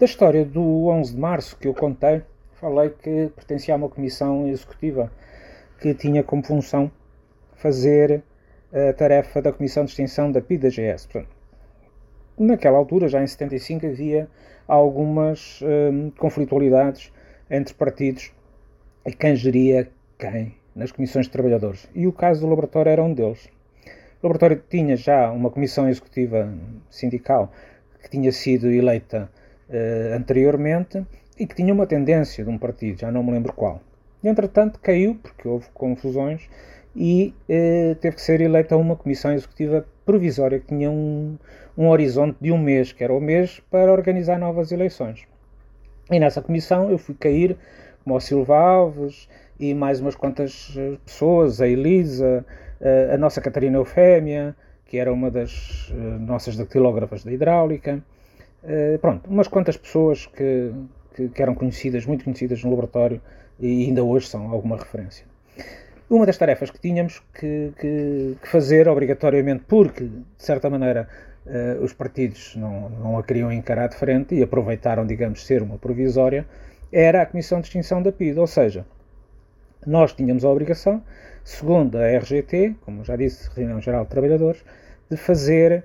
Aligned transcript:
Da 0.00 0.06
história 0.06 0.46
do 0.46 0.86
11 0.86 1.12
de 1.12 1.20
março 1.20 1.58
que 1.58 1.68
eu 1.68 1.74
contei, 1.74 2.22
falei 2.54 2.88
que 2.88 3.30
pertencia 3.36 3.74
a 3.74 3.76
uma 3.76 3.90
comissão 3.90 4.48
executiva 4.48 5.12
que 5.78 5.92
tinha 5.92 6.24
como 6.24 6.42
função 6.42 6.90
fazer 7.56 8.22
a 8.72 8.94
tarefa 8.94 9.42
da 9.42 9.52
Comissão 9.52 9.84
de 9.84 9.90
Extinção 9.90 10.32
da 10.32 10.40
PIDAGS. 10.40 11.06
Naquela 12.38 12.78
altura, 12.78 13.08
já 13.08 13.22
em 13.22 13.26
75, 13.26 13.88
havia 13.88 14.26
algumas 14.66 15.60
hum, 15.60 16.10
conflitualidades 16.16 17.12
entre 17.50 17.74
partidos 17.74 18.32
e 19.04 19.12
quem 19.12 19.36
geria 19.36 19.86
quem 20.18 20.54
nas 20.74 20.90
comissões 20.90 21.26
de 21.26 21.32
trabalhadores. 21.32 21.86
E 21.94 22.06
o 22.06 22.12
caso 22.12 22.40
do 22.40 22.46
laboratório 22.46 22.88
era 22.88 23.04
um 23.04 23.12
deles. 23.12 23.50
O 24.22 24.26
laboratório 24.26 24.64
tinha 24.66 24.96
já 24.96 25.30
uma 25.30 25.50
comissão 25.50 25.86
executiva 25.90 26.50
sindical 26.88 27.52
que 28.02 28.08
tinha 28.08 28.32
sido 28.32 28.70
eleita 28.70 29.30
uh, 29.70 30.14
anteriormente 30.14 31.06
e 31.38 31.46
que 31.46 31.54
tinha 31.54 31.72
uma 31.72 31.86
tendência 31.86 32.44
de 32.44 32.50
um 32.50 32.58
partido, 32.58 33.00
já 33.00 33.10
não 33.10 33.22
me 33.22 33.30
lembro 33.32 33.52
qual. 33.52 33.80
Entretanto, 34.22 34.78
caiu, 34.80 35.14
porque 35.22 35.48
houve 35.48 35.66
confusões, 35.72 36.48
e 36.94 37.34
uh, 37.48 37.94
teve 37.94 38.16
que 38.16 38.22
ser 38.22 38.40
eleita 38.40 38.76
uma 38.76 38.96
comissão 38.96 39.32
executiva 39.32 39.86
provisória 40.04 40.58
que 40.58 40.66
tinha 40.66 40.90
um, 40.90 41.38
um 41.78 41.88
horizonte 41.88 42.36
de 42.40 42.52
um 42.52 42.58
mês, 42.58 42.92
que 42.92 43.02
era 43.02 43.14
o 43.14 43.20
mês 43.20 43.62
para 43.70 43.92
organizar 43.92 44.38
novas 44.38 44.72
eleições. 44.72 45.24
E 46.10 46.18
nessa 46.18 46.42
comissão 46.42 46.90
eu 46.90 46.98
fui 46.98 47.14
cair, 47.14 47.56
como 48.02 48.16
o 48.16 48.20
Silva 48.20 48.58
Alves 48.58 49.28
e 49.58 49.72
mais 49.72 50.00
umas 50.00 50.16
quantas 50.16 50.74
eh, 50.76 50.98
pessoas, 51.04 51.60
a 51.60 51.68
Elisa, 51.68 52.44
a 53.12 53.18
nossa 53.18 53.42
Catarina 53.42 53.76
Eufémia, 53.76 54.56
que 54.86 54.96
era 54.96 55.12
uma 55.12 55.30
das 55.30 55.92
nossas 56.18 56.56
dactilógrafas 56.56 57.22
da 57.22 57.30
hidráulica, 57.30 58.02
eh, 58.64 58.98
pronto, 59.00 59.28
umas 59.30 59.48
quantas 59.48 59.76
pessoas 59.76 60.26
que, 60.26 60.72
que, 61.14 61.28
que, 61.28 61.42
eram 61.42 61.54
conhecidas, 61.54 62.04
muito 62.06 62.24
conhecidas 62.24 62.62
no 62.62 62.70
laboratório 62.70 63.20
e 63.58 63.86
ainda 63.86 64.04
hoje 64.04 64.26
são 64.26 64.50
alguma 64.50 64.76
referência. 64.76 65.24
Uma 66.08 66.26
das 66.26 66.36
tarefas 66.36 66.70
que 66.70 66.80
tínhamos 66.80 67.22
que, 67.32 67.72
que 67.78 68.36
fazer 68.42 68.88
obrigatoriamente, 68.88 69.64
porque 69.68 70.04
de 70.04 70.24
certa 70.36 70.68
maneira 70.68 71.08
uh, 71.46 71.82
os 71.84 71.92
partidos 71.92 72.56
não, 72.56 72.90
não 72.90 73.18
a 73.18 73.22
queriam 73.22 73.52
encarar 73.52 73.88
de 73.88 73.96
frente 73.96 74.34
e 74.34 74.42
aproveitaram, 74.42 75.06
digamos, 75.06 75.46
ser 75.46 75.62
uma 75.62 75.78
provisória, 75.78 76.46
era 76.92 77.22
a 77.22 77.26
Comissão 77.26 77.60
de 77.60 77.68
Extinção 77.68 78.02
da 78.02 78.10
PID, 78.10 78.38
ou 78.40 78.46
seja, 78.48 78.84
nós 79.86 80.12
tínhamos 80.12 80.44
a 80.44 80.50
obrigação, 80.50 81.02
segundo 81.44 81.96
a 81.96 82.06
RGT, 82.18 82.74
como 82.80 83.04
já 83.04 83.14
disse, 83.14 83.48
Reunião 83.54 83.80
Geral 83.80 84.04
de 84.04 84.10
Trabalhadores, 84.10 84.64
de 85.08 85.16
fazer 85.16 85.84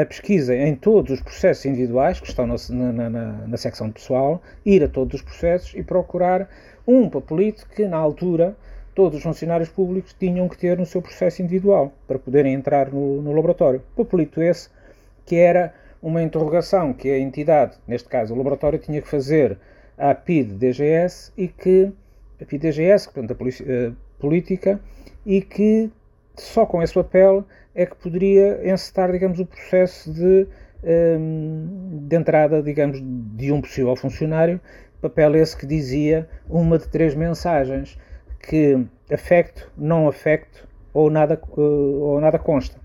a 0.00 0.06
pesquisa 0.06 0.56
em 0.56 0.74
todos 0.74 1.12
os 1.12 1.20
processos 1.20 1.66
individuais 1.66 2.18
que 2.18 2.28
estão 2.28 2.46
na, 2.46 2.56
na, 2.70 3.10
na, 3.10 3.32
na, 3.46 3.56
secção 3.58 3.90
pessoal, 3.90 4.42
ir 4.64 4.82
a 4.82 4.88
todos 4.88 5.20
os 5.20 5.22
processos 5.22 5.74
e 5.74 5.82
procurar 5.82 6.48
um 6.86 7.10
papelito 7.10 7.68
que, 7.68 7.86
na 7.86 7.98
altura, 7.98 8.56
todos 8.94 9.18
os 9.18 9.22
funcionários 9.22 9.68
públicos 9.68 10.16
tinham 10.18 10.48
que 10.48 10.56
ter 10.56 10.78
no 10.78 10.86
seu 10.86 11.02
processo 11.02 11.42
individual 11.42 11.92
para 12.08 12.18
poderem 12.18 12.54
entrar 12.54 12.90
no, 12.90 13.20
no 13.20 13.32
laboratório. 13.32 13.82
Papelito 13.94 14.40
esse 14.40 14.70
que 15.26 15.36
era 15.36 15.74
uma 16.02 16.22
interrogação 16.22 16.94
que 16.94 17.10
a 17.10 17.18
entidade, 17.18 17.76
neste 17.86 18.08
caso 18.08 18.32
o 18.32 18.36
laboratório, 18.36 18.78
tinha 18.78 19.02
que 19.02 19.08
fazer 19.08 19.58
à 19.98 20.14
PID-DGS 20.14 21.32
e 21.36 21.48
que 21.48 21.92
a 22.40 22.44
PID-DGS, 22.46 23.04
portanto 23.06 23.32
a, 23.32 23.34
polícia, 23.34 23.66
a 23.88 24.20
política, 24.20 24.80
e 25.26 25.42
que 25.42 25.90
só 26.40 26.66
com 26.66 26.82
esse 26.82 26.94
papel 26.94 27.44
é 27.74 27.86
que 27.86 27.96
poderia 27.96 28.60
encetar, 28.70 29.10
digamos, 29.12 29.38
o 29.38 29.46
processo 29.46 30.12
de, 30.12 30.46
um, 31.18 32.06
de 32.08 32.16
entrada, 32.16 32.62
digamos, 32.62 33.00
de 33.02 33.52
um 33.52 33.60
possível 33.60 33.94
funcionário, 33.96 34.60
papel 35.00 35.34
esse 35.36 35.56
que 35.56 35.66
dizia 35.66 36.28
uma 36.48 36.78
de 36.78 36.88
três 36.88 37.14
mensagens, 37.14 37.98
que 38.40 38.86
afecto, 39.12 39.70
não 39.76 40.08
afecto 40.08 40.68
ou 40.92 41.10
nada, 41.10 41.40
ou 41.56 42.20
nada 42.20 42.38
consta. 42.38 42.78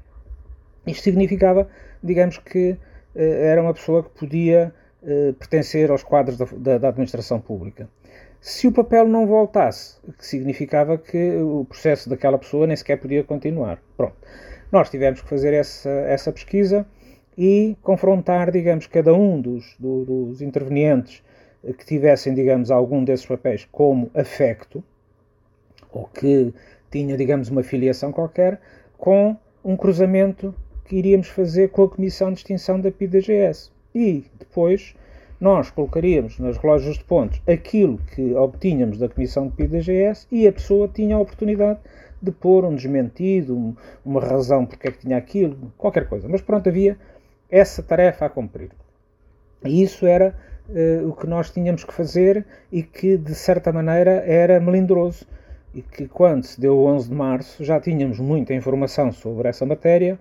Isto 0.86 1.04
significava, 1.04 1.68
digamos, 2.04 2.38
que 2.38 2.78
eh, 3.16 3.48
era 3.52 3.62
uma 3.62 3.74
pessoa 3.74 4.04
que 4.04 4.10
podia 4.10 4.74
uh, 5.02 5.34
pertencer 5.34 5.90
aos 5.90 6.04
quadros 6.04 6.38
da, 6.38 6.46
da, 6.58 6.78
da 6.78 6.90
administração 6.90 7.40
pública. 7.40 7.90
Se 8.48 8.68
o 8.68 8.72
papel 8.72 9.08
não 9.08 9.26
voltasse, 9.26 9.96
que 10.20 10.24
significava 10.24 11.00
que 11.00 11.36
o 11.38 11.66
processo 11.66 12.08
daquela 12.08 12.38
pessoa 12.38 12.68
nem 12.68 12.76
sequer 12.76 12.98
podia 12.98 13.24
continuar. 13.24 13.82
Pronto. 13.98 14.16
Nós 14.72 14.88
tivemos 14.88 15.20
que 15.20 15.28
fazer 15.28 15.52
essa, 15.52 15.90
essa 15.90 16.32
pesquisa 16.32 16.86
e 17.36 17.76
confrontar, 17.82 18.52
digamos, 18.52 18.86
cada 18.86 19.16
um 19.16 19.42
dos, 19.42 19.76
do, 19.80 20.06
dos 20.06 20.44
intervenientes 20.44 21.24
que 21.64 21.86
tivessem, 21.88 22.36
digamos, 22.36 22.70
algum 22.70 23.04
desses 23.04 23.26
papéis 23.26 23.68
como 23.72 24.12
afecto, 24.14 24.84
ou 25.92 26.06
que 26.06 26.54
tinha, 26.92 27.18
digamos, 27.18 27.50
uma 27.50 27.64
filiação 27.64 28.12
qualquer, 28.12 28.62
com 28.96 29.36
um 29.64 29.76
cruzamento 29.76 30.54
que 30.86 30.96
iríamos 30.98 31.30
fazer 31.30 31.70
com 31.70 31.86
a 31.86 31.90
Comissão 31.90 32.32
de 32.32 32.42
Extinção 32.42 32.80
da 32.80 32.92
PIDGS. 32.92 33.72
E 33.96 34.24
depois 34.38 34.94
nós 35.40 35.70
colocaríamos 35.70 36.40
nas 36.40 36.58
relógios 36.58 36.98
de 36.98 37.04
pontos 37.04 37.42
aquilo 37.48 37.98
que 38.16 38.34
obtínhamos 38.34 38.98
da 38.98 39.10
Comissão 39.10 39.48
de 39.48 39.56
PIDGS 39.56 40.28
e 40.32 40.48
a 40.48 40.54
pessoa 40.54 40.88
tinha 40.88 41.16
a 41.16 41.20
oportunidade 41.20 41.80
de 42.22 42.32
pôr 42.32 42.66
um 42.66 42.76
desmentido, 42.76 43.76
uma 44.04 44.22
razão 44.22 44.66
porque 44.66 44.88
é 44.88 44.92
que 44.92 45.00
tinha 45.00 45.18
aquilo, 45.18 45.72
qualquer 45.78 46.08
coisa. 46.08 46.28
Mas 46.28 46.42
pronto, 46.42 46.68
havia 46.68 46.98
essa 47.50 47.84
tarefa 47.84 48.26
a 48.26 48.30
cumprir. 48.30 48.72
E 49.64 49.84
isso 49.84 50.06
era 50.06 50.36
uh, 50.70 51.08
o 51.08 51.14
que 51.14 51.28
nós 51.28 51.52
tínhamos 51.52 51.84
que 51.84 51.94
fazer 51.94 52.46
e 52.72 52.82
que, 52.84 53.18
de 53.18 53.36
certa 53.36 53.72
maneira, 53.72 54.24
era 54.26 54.60
melindroso. 54.60 55.26
E 55.74 55.82
que, 55.82 56.08
quando 56.08 56.46
se 56.46 56.60
deu 56.60 56.78
o 56.78 56.86
11 56.86 57.10
de 57.10 57.16
março, 57.16 57.64
já 57.64 57.80
tínhamos 57.80 58.20
muita 58.20 58.54
informação 58.54 59.12
sobre 59.12 59.50
essa 59.50 59.66
matéria 59.66 60.18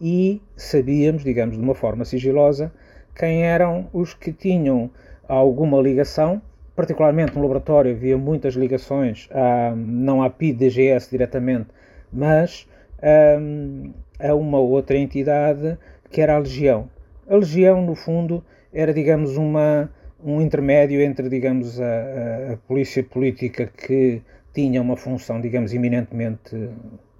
e 0.00 0.40
sabíamos, 0.56 1.24
digamos, 1.24 1.56
de 1.56 1.62
uma 1.62 1.74
forma 1.74 2.04
sigilosa, 2.04 2.72
quem 3.14 3.44
eram 3.44 3.88
os 3.92 4.14
que 4.14 4.32
tinham 4.32 4.90
alguma 5.28 5.80
ligação 5.80 6.40
particularmente 6.80 7.34
no 7.34 7.42
laboratório, 7.42 7.92
havia 7.92 8.16
muitas 8.16 8.54
ligações, 8.54 9.28
a, 9.32 9.74
não 9.76 10.22
à 10.22 10.30
PID-DGS 10.30 11.10
diretamente, 11.10 11.68
mas 12.10 12.66
a, 13.02 14.28
a 14.30 14.34
uma 14.34 14.58
outra 14.58 14.96
entidade 14.96 15.76
que 16.10 16.22
era 16.22 16.36
a 16.36 16.38
Legião. 16.38 16.88
A 17.28 17.36
Legião, 17.36 17.84
no 17.84 17.94
fundo, 17.94 18.42
era, 18.72 18.94
digamos, 18.94 19.36
uma, 19.36 19.90
um 20.24 20.40
intermédio 20.40 21.02
entre, 21.02 21.28
digamos, 21.28 21.78
a, 21.78 22.54
a, 22.54 22.56
polícia 22.66 23.04
política 23.04 23.66
que 23.66 24.22
tinha 24.54 24.80
uma 24.80 24.96
função, 24.96 25.38
digamos, 25.38 25.74
eminentemente 25.74 26.56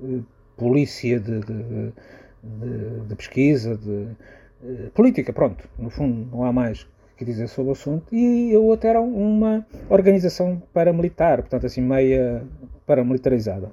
uh, 0.01 0.25
polícia 0.57 1.21
de, 1.21 1.41
de, 1.41 1.93
de, 2.43 3.01
de 3.09 3.15
pesquisa, 3.15 3.77
de 3.77 4.09
política, 4.95 5.33
pronto, 5.33 5.69
no 5.79 5.91
fundo 5.91 6.29
não 6.31 6.45
há 6.45 6.53
mais 6.53 6.87
que 7.17 7.25
dizer 7.25 7.49
sobre 7.49 7.71
o 7.71 7.73
assunto, 7.73 8.15
e 8.15 8.55
a 8.55 8.59
outra 8.59 8.91
era 8.91 9.01
uma 9.01 9.67
organização 9.89 10.63
paramilitar, 10.73 11.43
portanto, 11.43 11.67
assim, 11.67 11.83
meia 11.83 12.43
paramilitarizada. 12.87 13.73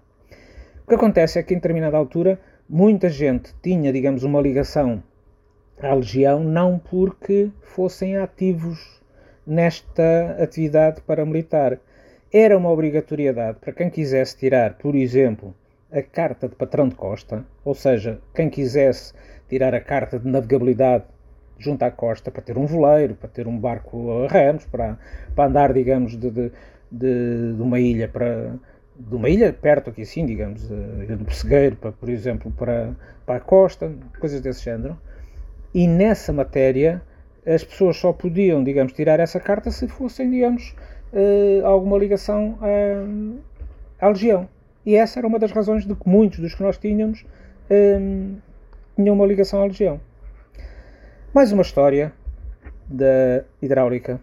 O 0.83 0.89
que 0.89 0.95
acontece 0.95 1.39
é 1.39 1.43
que, 1.43 1.53
em 1.53 1.57
determinada 1.57 1.95
altura, 1.95 2.39
muita 2.67 3.09
gente 3.09 3.53
tinha, 3.61 3.91
digamos, 3.93 4.23
uma 4.23 4.41
ligação 4.41 5.01
à 5.81 5.93
Legião, 5.93 6.43
não 6.43 6.77
porque 6.77 7.49
fossem 7.61 8.17
ativos 8.17 9.01
nesta 9.45 10.35
atividade 10.41 11.01
paramilitar. 11.01 11.79
Era 12.33 12.57
uma 12.57 12.69
obrigatoriedade 12.69 13.59
para 13.59 13.71
quem 13.71 13.89
quisesse 13.89 14.37
tirar, 14.37 14.73
por 14.77 14.95
exemplo, 14.95 15.55
a 15.89 16.01
carta 16.01 16.49
de 16.49 16.55
patrão 16.55 16.89
de 16.89 16.95
costa, 16.95 17.45
ou 17.63 17.73
seja, 17.73 18.19
quem 18.35 18.49
quisesse 18.49 19.13
tirar 19.49 19.73
a 19.73 19.81
carta 19.81 20.19
de 20.19 20.27
navegabilidade 20.27 21.05
junto 21.59 21.83
à 21.83 21.91
costa 21.91 22.31
para 22.31 22.41
ter 22.41 22.57
um 22.57 22.65
voleiro, 22.65 23.15
para 23.15 23.29
ter 23.29 23.47
um 23.47 23.57
barco 23.57 24.23
a 24.23 24.27
remos, 24.27 24.65
para, 24.65 24.97
para 25.35 25.49
andar, 25.49 25.73
digamos, 25.73 26.17
de, 26.17 26.29
de, 26.29 26.51
de, 26.91 27.53
de 27.55 27.61
uma 27.61 27.79
ilha 27.79 28.07
para 28.07 28.53
de 28.99 29.15
uma 29.15 29.29
ilha 29.29 29.53
perto 29.53 29.91
aqui 29.91 30.01
assim, 30.01 30.25
digamos, 30.25 30.71
a 30.71 31.03
ilha 31.03 31.15
do 31.15 31.23
Pessegueiro, 31.23 31.75
para, 31.75 31.91
por 31.91 32.09
exemplo, 32.09 32.51
para, 32.51 32.95
para 33.27 33.35
a 33.35 33.39
costa, 33.39 33.91
coisas 34.19 34.41
desse 34.41 34.63
género. 34.63 34.97
E 35.71 35.87
nessa 35.87 36.33
matéria 36.33 37.01
as 37.45 37.63
pessoas 37.63 37.97
só 37.97 38.11
podiam, 38.11 38.63
digamos, 38.63 38.93
tirar 38.93 39.19
essa 39.19 39.39
carta 39.39 39.69
se 39.71 39.87
fossem, 39.87 40.29
digamos, 40.31 40.75
uh, 41.13 41.65
alguma 41.65 41.97
ligação 41.97 42.57
à, 42.59 44.05
à 44.05 44.09
Legião. 44.09 44.49
E 44.85 44.95
essa 44.95 45.19
era 45.19 45.27
uma 45.27 45.39
das 45.39 45.51
razões 45.51 45.85
de 45.85 45.95
que 45.95 46.09
muitos 46.09 46.39
dos 46.39 46.55
que 46.55 46.63
nós 46.63 46.77
tínhamos 46.77 47.25
um, 48.97 49.03
tinham 49.03 49.15
uma 49.15 49.25
ligação 49.25 49.61
à 49.61 49.65
Legião. 49.65 49.99
Mais 51.33 51.51
uma 51.51 51.61
história 51.61 52.11
da 52.87 53.43
hidráulica 53.61 54.19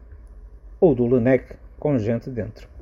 ou 0.80 0.94
do 0.94 1.06
Lenec 1.06 1.54
com 1.78 1.96
gente 1.98 2.28
dentro. 2.28 2.73